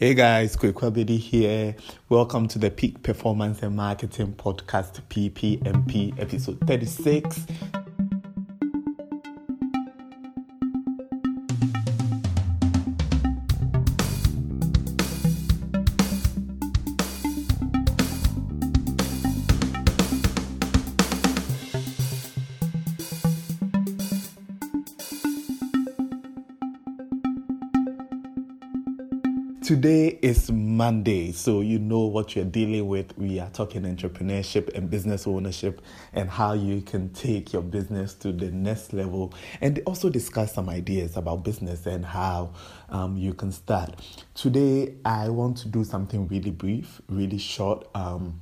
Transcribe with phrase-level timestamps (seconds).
[0.00, 1.74] Hey guys, Quick Kwabedi here.
[2.08, 7.44] Welcome to the Peak Performance and Marketing Podcast, PPMP, episode 36.
[29.68, 33.12] Today is Monday, so you know what you're dealing with.
[33.18, 35.82] We are talking entrepreneurship and business ownership
[36.14, 40.70] and how you can take your business to the next level and also discuss some
[40.70, 42.54] ideas about business and how
[42.88, 44.00] um, you can start.
[44.32, 48.40] Today, I want to do something really brief, really short, um,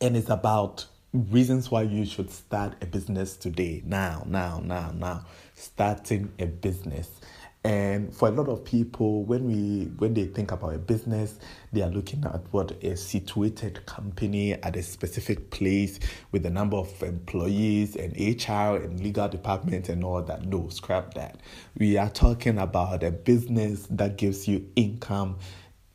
[0.00, 3.82] and it's about reasons why you should start a business today.
[3.84, 5.26] Now, now, now, now.
[5.56, 7.10] Starting a business.
[7.64, 11.38] And for a lot of people, when we when they think about a business,
[11.72, 15.98] they are looking at what a situated company at a specific place
[16.30, 20.44] with a number of employees and HR and legal department and all that.
[20.44, 21.40] No, scrap that.
[21.78, 25.38] We are talking about a business that gives you income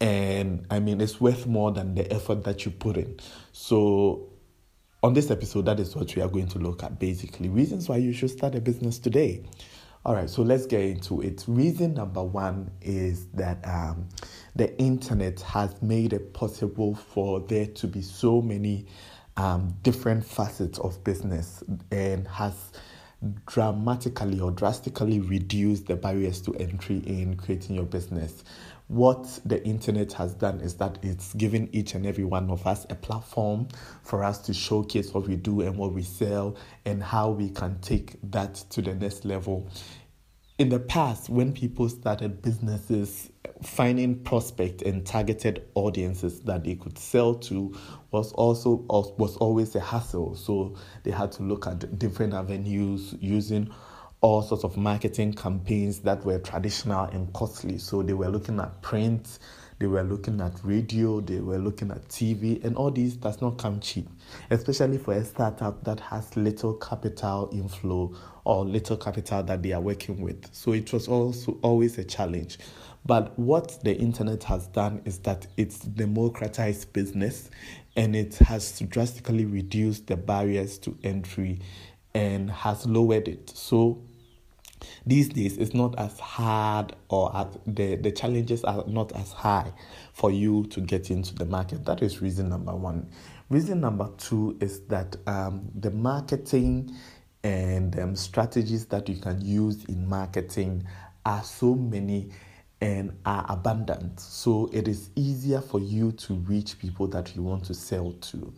[0.00, 3.18] and I mean it's worth more than the effort that you put in.
[3.52, 4.30] So
[5.02, 7.98] on this episode, that is what we are going to look at basically reasons why
[7.98, 9.42] you should start a business today.
[10.04, 11.44] All right, so let's get into it.
[11.46, 14.08] Reason number one is that um,
[14.56, 18.86] the internet has made it possible for there to be so many
[19.36, 22.72] um, different facets of business and has
[23.46, 28.44] dramatically or drastically reduced the barriers to entry in creating your business
[28.88, 32.86] what the internet has done is that it's given each and every one of us
[32.88, 33.68] a platform
[34.02, 37.78] for us to showcase what we do and what we sell and how we can
[37.80, 39.68] take that to the next level.
[40.58, 43.30] In the past, when people started businesses,
[43.62, 47.74] finding prospect and targeted audiences that they could sell to
[48.10, 48.76] was also
[49.18, 50.34] was always a hassle.
[50.34, 53.70] So they had to look at different avenues using
[54.20, 57.78] all sorts of marketing campaigns that were traditional and costly.
[57.78, 59.38] So they were looking at print,
[59.78, 63.58] they were looking at radio, they were looking at TV, and all these does not
[63.58, 64.08] come cheap,
[64.50, 68.12] especially for a startup that has little capital inflow
[68.44, 70.52] or little capital that they are working with.
[70.52, 72.58] So it was also always a challenge.
[73.06, 77.48] But what the internet has done is that it's democratized business
[77.96, 81.60] and it has drastically reduced the barriers to entry
[82.14, 83.50] and has lowered it.
[83.50, 84.02] So
[85.06, 89.72] these days it's not as hard or the, the challenges are not as high
[90.12, 91.84] for you to get into the market.
[91.84, 93.10] That is reason number one.
[93.50, 96.94] Reason number two is that um, the marketing
[97.44, 100.86] and um, strategies that you can use in marketing
[101.24, 102.30] are so many
[102.80, 104.20] and are abundant.
[104.20, 108.52] So it is easier for you to reach people that you want to sell to.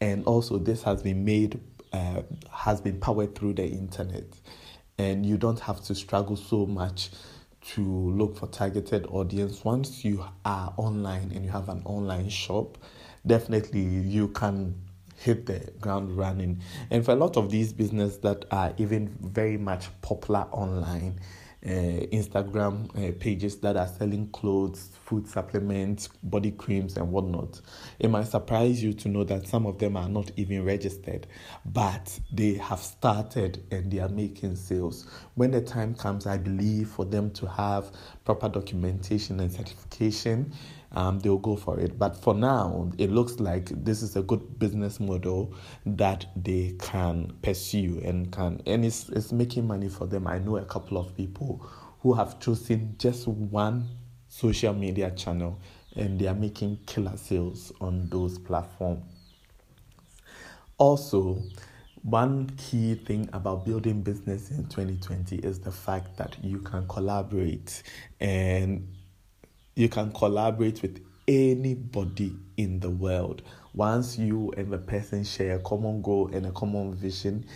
[0.00, 1.60] And also, this has been made,
[1.92, 4.24] uh, has been powered through the internet
[4.98, 7.10] and you don't have to struggle so much
[7.72, 9.64] to look for targeted audience.
[9.64, 12.78] Once you are online and you have an online shop
[13.26, 14.74] definitely you can
[15.16, 16.60] hit the ground running.
[16.90, 21.20] And for a lot of these businesses that are even very much popular online
[21.70, 27.60] Instagram uh, pages that are selling clothes, food supplements, body creams, and whatnot.
[27.98, 31.26] It might surprise you to know that some of them are not even registered,
[31.64, 35.08] but they have started and they are making sales.
[35.34, 37.90] When the time comes, I believe, for them to have
[38.24, 40.52] proper documentation and certification,
[40.92, 41.98] um, they'll go for it.
[41.98, 45.54] But for now, it looks like this is a good business model
[45.84, 50.26] that they can pursue and can, and it's, it's making money for them.
[50.26, 51.66] I know a couple of people
[52.00, 53.88] who have chosen just one
[54.28, 55.60] social media channel
[55.96, 59.04] and they are making killer sales on those platforms.
[60.76, 61.40] Also,
[62.04, 67.82] one key thing about building business in 2020 is the fact that you can collaborate
[68.20, 68.86] and
[69.74, 73.40] you can collaborate with anybody in the world.
[73.72, 77.46] Once you and the person share a common goal and a common vision,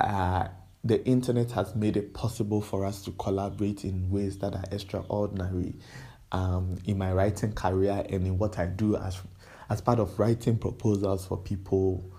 [0.00, 0.48] uh,
[0.82, 5.74] the internet has made it possible for us to collaborate in ways that are extraordinary.
[6.32, 9.20] Um, in my writing career and in what I do as
[9.68, 12.10] as part of writing proposals for people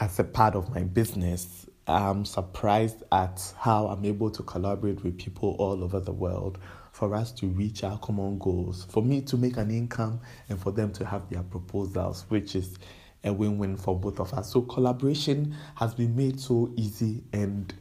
[0.00, 5.18] as a part of my business, I'm surprised at how I'm able to collaborate with
[5.18, 6.58] people all over the world
[6.92, 10.70] for us to reach our common goals, for me to make an income and for
[10.70, 12.78] them to have their proposals, which is
[13.24, 14.52] a win win for both of us.
[14.52, 17.72] So, collaboration has been made so easy and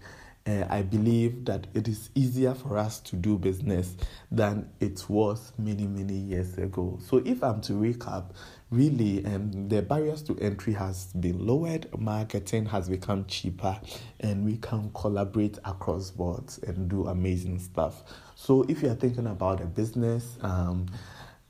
[0.47, 3.95] uh, I believe that it is easier for us to do business
[4.31, 6.97] than it was many, many years ago.
[7.03, 8.31] So, if I'm to recap,
[8.71, 13.79] really um, the barriers to entry has been lowered, marketing has become cheaper,
[14.21, 18.03] and we can collaborate across boards and do amazing stuff.
[18.35, 20.85] So, if you are thinking about a business, um,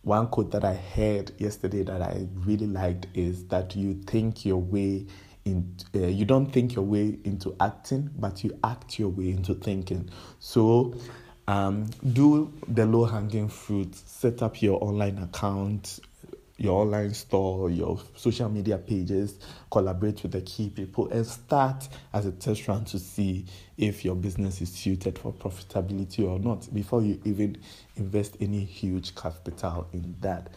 [0.02, 4.62] one quote that I heard yesterday that I really liked is that you think your
[4.62, 5.06] way
[5.48, 9.54] in, uh, you don't think your way into acting, but you act your way into
[9.54, 10.10] thinking.
[10.40, 10.96] So,
[11.48, 16.00] um, do the low hanging fruit, set up your online account,
[16.58, 19.40] your online store, your social media pages,
[19.72, 23.46] collaborate with the key people, and start as a test run to see
[23.78, 27.58] if your business is suited for profitability or not before you even
[27.96, 30.50] invest any huge capital in that.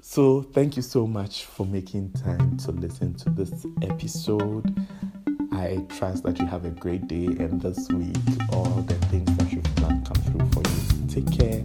[0.00, 4.86] So, thank you so much for making time to listen to this episode.
[5.52, 8.16] I trust that you have a great day and this week
[8.52, 11.08] all the things that you've planned come through for you.
[11.08, 11.57] Take care.